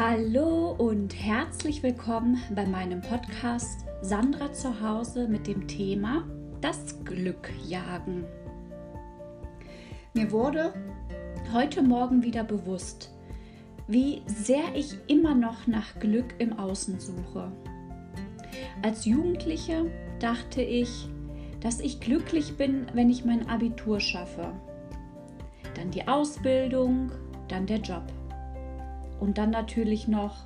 [0.00, 6.24] Hallo und herzlich willkommen bei meinem Podcast Sandra zu Hause mit dem Thema
[6.60, 8.24] das Glück jagen.
[10.14, 10.72] Mir wurde
[11.52, 13.12] heute Morgen wieder bewusst,
[13.88, 17.50] wie sehr ich immer noch nach Glück im Außen suche.
[18.84, 21.08] Als Jugendliche dachte ich,
[21.58, 24.52] dass ich glücklich bin, wenn ich mein Abitur schaffe.
[25.74, 27.10] Dann die Ausbildung,
[27.48, 28.04] dann der Job.
[29.20, 30.36] Und dann natürlich noch,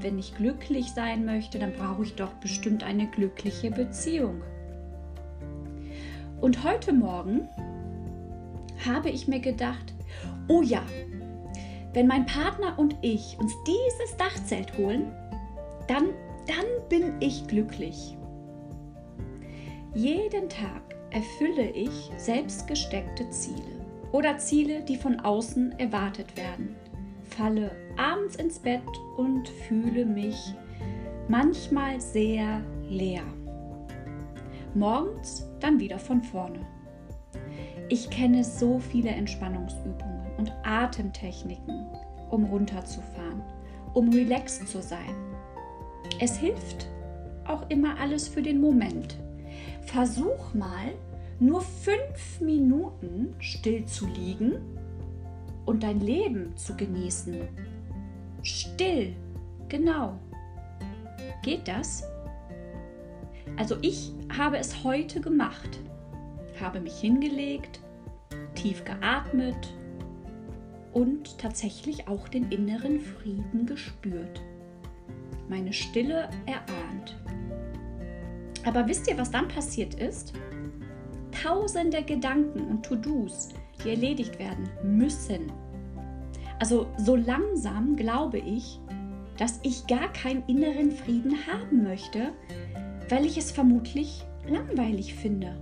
[0.00, 4.42] wenn ich glücklich sein möchte, dann brauche ich doch bestimmt eine glückliche Beziehung.
[6.40, 7.48] Und heute Morgen
[8.86, 9.92] habe ich mir gedacht,
[10.48, 10.82] oh ja,
[11.92, 15.12] wenn mein Partner und ich uns dieses Dachzelt holen,
[15.88, 16.10] dann,
[16.46, 18.16] dann bin ich glücklich.
[19.92, 26.76] Jeden Tag erfülle ich selbstgesteckte Ziele oder Ziele, die von außen erwartet werden
[27.34, 28.82] falle abends ins Bett
[29.16, 30.54] und fühle mich
[31.28, 33.22] manchmal sehr leer.
[34.74, 36.60] Morgens dann wieder von vorne.
[37.88, 41.86] Ich kenne so viele Entspannungsübungen und Atemtechniken,
[42.30, 43.42] um runterzufahren,
[43.94, 45.14] um relaxed zu sein.
[46.20, 46.88] Es hilft
[47.46, 49.16] auch immer alles für den Moment.
[49.82, 50.92] Versuch mal,
[51.40, 54.79] nur fünf Minuten still zu liegen
[55.70, 57.46] und dein Leben zu genießen.
[58.42, 59.14] Still,
[59.68, 60.18] genau.
[61.44, 62.02] Geht das?
[63.56, 65.78] Also ich habe es heute gemacht,
[66.60, 67.78] habe mich hingelegt,
[68.56, 69.72] tief geatmet
[70.92, 74.42] und tatsächlich auch den inneren Frieden gespürt.
[75.48, 77.16] Meine Stille erahnt.
[78.64, 80.32] Aber wisst ihr, was dann passiert ist?
[81.30, 83.50] Tausende Gedanken und To-Dos,
[83.84, 85.52] die erledigt werden müssen.
[86.58, 88.78] Also so langsam glaube ich,
[89.38, 92.32] dass ich gar keinen inneren Frieden haben möchte,
[93.08, 95.56] weil ich es vermutlich langweilig finde.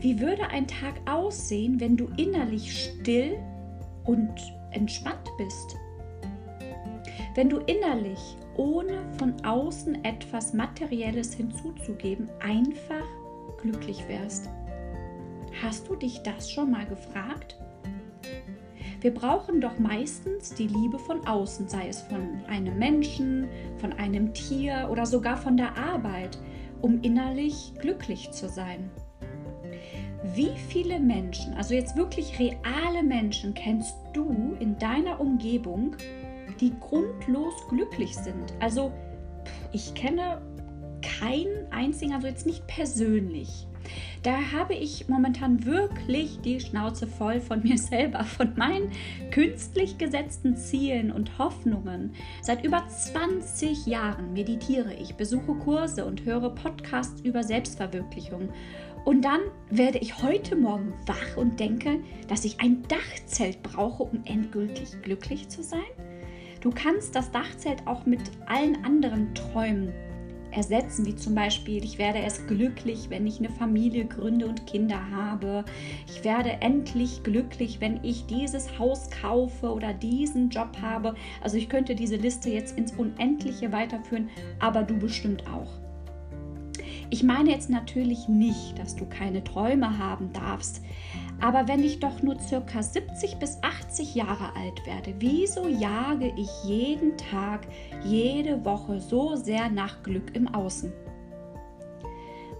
[0.00, 3.38] Wie würde ein Tag aussehen, wenn du innerlich still
[4.04, 4.34] und
[4.70, 5.76] entspannt bist?
[7.34, 13.06] Wenn du innerlich, ohne von außen etwas Materielles hinzuzugeben, einfach
[13.60, 14.48] glücklich wärst.
[15.62, 17.56] Hast du dich das schon mal gefragt?
[19.00, 23.48] Wir brauchen doch meistens die Liebe von außen, sei es von einem Menschen,
[23.78, 26.38] von einem Tier oder sogar von der Arbeit,
[26.80, 28.90] um innerlich glücklich zu sein.
[30.34, 35.96] Wie viele Menschen, also jetzt wirklich reale Menschen, kennst du in deiner Umgebung,
[36.60, 38.54] die grundlos glücklich sind?
[38.58, 38.90] Also
[39.72, 40.40] ich kenne
[41.18, 43.66] keinen einzigen, also jetzt nicht persönlich.
[44.22, 48.90] Da habe ich momentan wirklich die Schnauze voll von mir selber, von meinen
[49.30, 52.14] künstlich gesetzten Zielen und Hoffnungen.
[52.42, 58.48] Seit über 20 Jahren meditiere ich, besuche Kurse und höre Podcasts über Selbstverwirklichung.
[59.04, 64.22] Und dann werde ich heute Morgen wach und denke, dass ich ein Dachzelt brauche, um
[64.24, 65.80] endgültig glücklich zu sein.
[66.62, 69.92] Du kannst das Dachzelt auch mit allen anderen Träumen
[70.54, 75.10] ersetzen, wie zum Beispiel, ich werde erst glücklich, wenn ich eine Familie gründe und Kinder
[75.10, 75.64] habe.
[76.08, 81.14] Ich werde endlich glücklich, wenn ich dieses Haus kaufe oder diesen Job habe.
[81.42, 84.28] Also ich könnte diese Liste jetzt ins Unendliche weiterführen,
[84.60, 85.83] aber du bestimmt auch.
[87.10, 90.82] Ich meine jetzt natürlich nicht, dass du keine Träume haben darfst,
[91.40, 96.50] aber wenn ich doch nur circa 70 bis 80 Jahre alt werde, wieso jage ich
[96.64, 97.66] jeden Tag,
[98.04, 100.92] jede Woche so sehr nach Glück im Außen?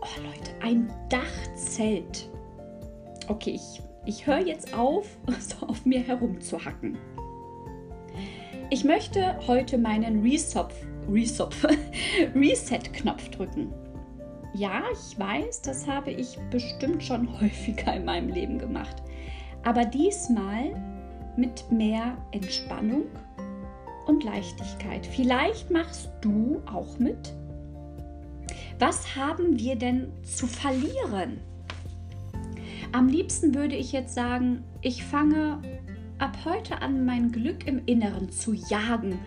[0.01, 2.29] Oh Leute, ein Dachzelt.
[3.29, 5.07] Okay, ich, ich höre jetzt auf,
[5.41, 6.99] so auf mir herumzuhacken.
[8.71, 10.23] Ich möchte heute meinen
[12.35, 13.73] Reset-Knopf drücken.
[14.55, 19.03] Ja, ich weiß, das habe ich bestimmt schon häufiger in meinem Leben gemacht.
[19.65, 20.71] Aber diesmal
[21.37, 23.07] mit mehr Entspannung
[24.07, 25.07] und Leichtigkeit.
[25.07, 27.35] Vielleicht machst du auch mit.
[28.79, 31.41] Was haben wir denn zu verlieren?
[32.93, 35.59] Am liebsten würde ich jetzt sagen, ich fange
[36.19, 39.19] ab heute an, mein Glück im Inneren zu jagen.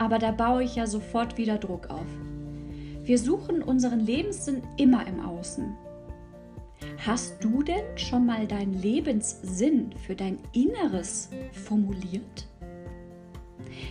[0.00, 2.06] Aber da baue ich ja sofort wieder Druck auf.
[3.04, 5.76] Wir suchen unseren Lebenssinn immer im Außen.
[7.06, 12.48] Hast du denn schon mal deinen Lebenssinn für dein Inneres formuliert?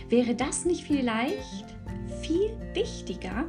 [0.08, 1.64] Wäre das nicht vielleicht
[2.22, 3.44] viel wichtiger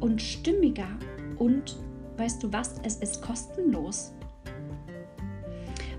[0.00, 0.88] und stimmiger
[1.36, 1.76] und
[2.16, 4.12] weißt du was, es ist kostenlos.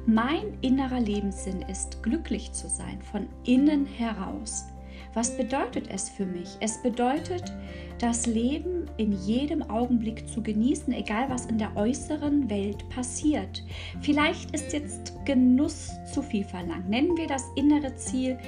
[0.08, 4.66] Mein innerer Lebenssinn ist glücklich zu sein von innen heraus.
[5.14, 6.58] Was bedeutet es für mich?
[6.60, 7.54] Es bedeutet,
[8.02, 13.64] das Leben in jedem Augenblick zu genießen, egal was in der äußeren Welt passiert.
[14.02, 16.90] Vielleicht ist jetzt Genuss zu viel verlangt.
[16.90, 18.40] Nennen wir das innere Ziel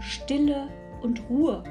[0.00, 0.68] Stille
[1.02, 1.64] und Ruhe.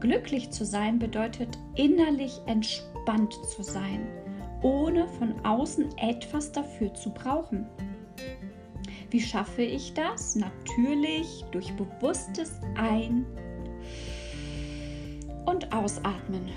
[0.00, 4.06] Glücklich zu sein bedeutet innerlich entspannt zu sein,
[4.60, 7.66] ohne von außen etwas dafür zu brauchen.
[9.10, 10.36] Wie schaffe ich das?
[10.36, 13.24] Natürlich durch bewusstes Ein-
[15.72, 16.48] Ausatmen.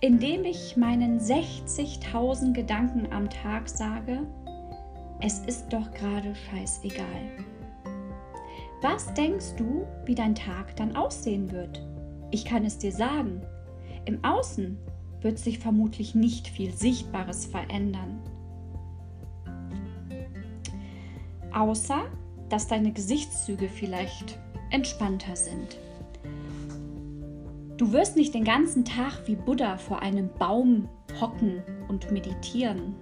[0.00, 4.20] Indem ich meinen 60.000 Gedanken am Tag sage,
[5.20, 7.06] es ist doch gerade scheißegal.
[8.82, 11.84] Was denkst du, wie dein Tag dann aussehen wird?
[12.30, 13.42] Ich kann es dir sagen.
[14.04, 14.78] Im Außen
[15.20, 18.20] wird sich vermutlich nicht viel Sichtbares verändern.
[21.58, 22.06] außer
[22.48, 24.38] dass deine Gesichtszüge vielleicht
[24.70, 25.76] entspannter sind.
[27.78, 30.88] Du wirst nicht den ganzen Tag wie Buddha vor einem Baum
[31.20, 32.94] hocken und meditieren,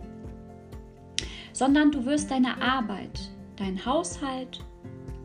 [1.53, 4.65] sondern du wirst deine Arbeit, dein Haushalt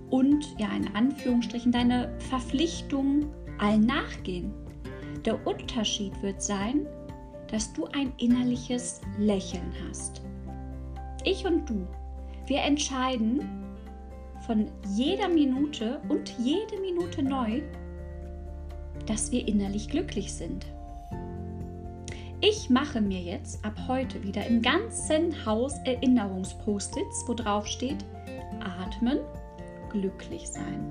[0.09, 3.27] und ja in Anführungsstrichen deine Verpflichtungen
[3.59, 4.53] allen nachgehen.
[5.25, 6.87] Der Unterschied wird sein,
[7.49, 10.21] dass du ein innerliches Lächeln hast.
[11.23, 11.85] Ich und du
[12.47, 13.47] wir entscheiden
[14.45, 17.61] von jeder Minute und jede Minute neu,
[19.03, 20.65] dass wir innerlich glücklich sind.
[22.41, 28.03] Ich mache mir jetzt ab heute wieder im ganzen Haus Erinnerungspost-its, wo drauf steht:
[28.59, 29.19] Atmen,
[29.89, 30.83] glücklich sein.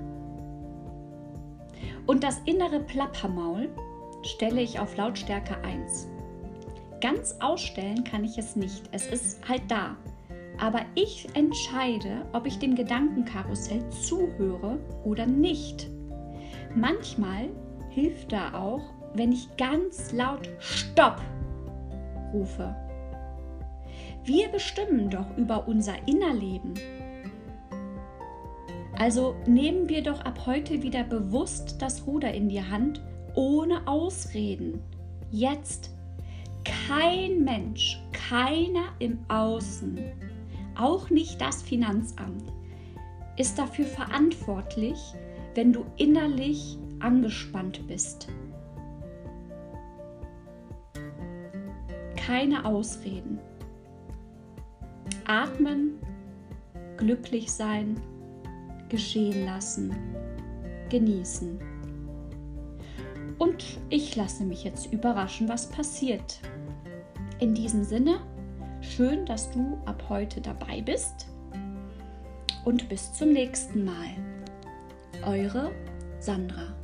[2.07, 3.69] Und das innere Plappermaul
[4.23, 6.07] stelle ich auf Lautstärke 1.
[7.01, 8.83] Ganz ausstellen kann ich es nicht.
[8.91, 9.97] Es ist halt da.
[10.59, 15.89] Aber ich entscheide, ob ich dem Gedankenkarussell zuhöre oder nicht.
[16.75, 17.49] Manchmal
[17.91, 18.81] hilft da auch,
[19.13, 21.21] wenn ich ganz laut Stopp
[22.33, 22.75] rufe.
[24.23, 26.73] Wir bestimmen doch über unser Innerleben.
[28.97, 33.01] Also nehmen wir doch ab heute wieder bewusst das Ruder in die Hand,
[33.35, 34.81] ohne Ausreden.
[35.31, 35.95] Jetzt.
[36.87, 39.97] Kein Mensch, keiner im Außen
[40.81, 42.51] auch nicht das Finanzamt,
[43.37, 44.97] ist dafür verantwortlich,
[45.55, 48.27] wenn du innerlich angespannt bist.
[52.15, 53.39] Keine Ausreden.
[55.25, 55.99] Atmen,
[56.97, 57.99] glücklich sein,
[58.89, 59.95] geschehen lassen,
[60.89, 61.59] genießen.
[63.37, 66.41] Und ich lasse mich jetzt überraschen, was passiert.
[67.39, 68.19] In diesem Sinne,
[68.81, 71.27] Schön, dass du ab heute dabei bist
[72.65, 74.09] und bis zum nächsten Mal.
[75.23, 75.71] Eure
[76.19, 76.80] Sandra.